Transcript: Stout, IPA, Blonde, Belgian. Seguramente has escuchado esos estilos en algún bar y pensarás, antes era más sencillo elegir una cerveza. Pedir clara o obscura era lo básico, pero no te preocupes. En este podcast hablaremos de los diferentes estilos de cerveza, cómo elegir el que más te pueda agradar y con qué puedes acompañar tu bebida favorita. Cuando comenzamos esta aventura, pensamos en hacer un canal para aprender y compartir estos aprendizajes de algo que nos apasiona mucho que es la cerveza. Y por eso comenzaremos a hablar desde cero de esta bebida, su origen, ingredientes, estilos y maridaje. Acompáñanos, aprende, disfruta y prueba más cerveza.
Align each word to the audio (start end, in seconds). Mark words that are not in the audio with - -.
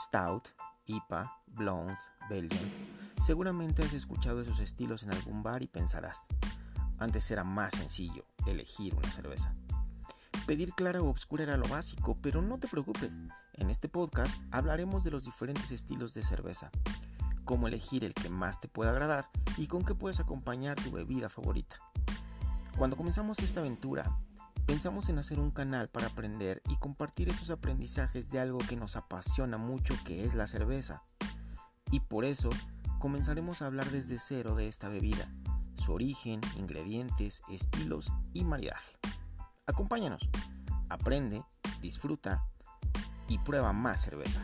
Stout, 0.00 0.48
IPA, 0.86 1.30
Blonde, 1.46 1.98
Belgian. 2.30 2.70
Seguramente 3.22 3.82
has 3.82 3.92
escuchado 3.92 4.40
esos 4.40 4.58
estilos 4.60 5.02
en 5.02 5.12
algún 5.12 5.42
bar 5.42 5.62
y 5.62 5.66
pensarás, 5.66 6.26
antes 6.98 7.30
era 7.30 7.44
más 7.44 7.74
sencillo 7.74 8.24
elegir 8.46 8.94
una 8.94 9.10
cerveza. 9.10 9.52
Pedir 10.46 10.72
clara 10.72 11.02
o 11.02 11.10
obscura 11.10 11.42
era 11.42 11.58
lo 11.58 11.68
básico, 11.68 12.16
pero 12.22 12.40
no 12.40 12.58
te 12.58 12.66
preocupes. 12.66 13.18
En 13.52 13.68
este 13.68 13.90
podcast 13.90 14.40
hablaremos 14.50 15.04
de 15.04 15.10
los 15.10 15.26
diferentes 15.26 15.70
estilos 15.70 16.14
de 16.14 16.24
cerveza, 16.24 16.70
cómo 17.44 17.68
elegir 17.68 18.02
el 18.02 18.14
que 18.14 18.30
más 18.30 18.58
te 18.58 18.68
pueda 18.68 18.92
agradar 18.92 19.28
y 19.58 19.66
con 19.66 19.84
qué 19.84 19.94
puedes 19.94 20.18
acompañar 20.18 20.82
tu 20.82 20.90
bebida 20.90 21.28
favorita. 21.28 21.76
Cuando 22.78 22.96
comenzamos 22.96 23.40
esta 23.40 23.60
aventura, 23.60 24.16
pensamos 24.70 25.08
en 25.08 25.18
hacer 25.18 25.40
un 25.40 25.50
canal 25.50 25.88
para 25.88 26.06
aprender 26.06 26.62
y 26.68 26.76
compartir 26.76 27.28
estos 27.28 27.50
aprendizajes 27.50 28.30
de 28.30 28.38
algo 28.38 28.58
que 28.58 28.76
nos 28.76 28.94
apasiona 28.94 29.58
mucho 29.58 29.96
que 30.04 30.24
es 30.24 30.34
la 30.34 30.46
cerveza. 30.46 31.02
Y 31.90 31.98
por 31.98 32.24
eso 32.24 32.50
comenzaremos 33.00 33.62
a 33.62 33.66
hablar 33.66 33.90
desde 33.90 34.20
cero 34.20 34.54
de 34.54 34.68
esta 34.68 34.88
bebida, 34.88 35.28
su 35.74 35.92
origen, 35.92 36.40
ingredientes, 36.56 37.42
estilos 37.50 38.12
y 38.32 38.44
maridaje. 38.44 38.96
Acompáñanos, 39.66 40.28
aprende, 40.88 41.42
disfruta 41.82 42.44
y 43.26 43.38
prueba 43.38 43.72
más 43.72 44.00
cerveza. 44.00 44.40